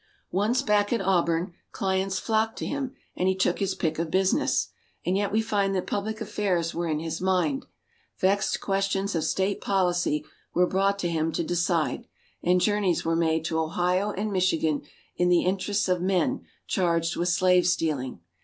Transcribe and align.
Once 0.31 0.63
back 0.63 0.91
at 0.91 0.99
Auburn, 0.99 1.53
clients 1.71 2.17
flocked 2.17 2.57
to 2.57 2.65
him, 2.65 2.95
and 3.15 3.27
he 3.29 3.35
took 3.35 3.59
his 3.59 3.75
pick 3.75 3.99
of 3.99 4.09
business. 4.09 4.69
And 5.05 5.15
yet 5.15 5.31
we 5.31 5.43
find 5.43 5.75
that 5.75 5.85
public 5.85 6.19
affairs 6.19 6.73
were 6.73 6.87
in 6.87 6.97
his 6.99 7.21
mind. 7.21 7.67
Vexed 8.17 8.59
questions 8.61 9.13
of 9.13 9.23
State 9.23 9.61
policy 9.61 10.25
were 10.55 10.65
brought 10.65 10.97
to 10.97 11.07
him 11.11 11.31
to 11.33 11.43
decide, 11.43 12.07
and 12.41 12.59
journeys 12.59 13.05
were 13.05 13.15
made 13.15 13.45
to 13.45 13.59
Ohio 13.59 14.09
and 14.13 14.33
Michigan 14.33 14.81
in 15.17 15.29
the 15.29 15.43
interests 15.45 15.87
of 15.87 16.01
men 16.01 16.47
charged 16.65 17.15
with 17.15 17.29
slave 17.29 17.67
stealing. 17.67 18.21